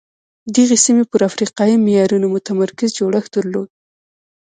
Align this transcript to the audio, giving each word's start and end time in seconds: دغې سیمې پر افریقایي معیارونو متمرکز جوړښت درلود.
دغې 0.55 0.77
سیمې 0.85 1.03
پر 1.11 1.21
افریقایي 1.29 1.75
معیارونو 1.85 2.27
متمرکز 2.35 2.89
جوړښت 2.99 3.29
درلود. 3.35 3.69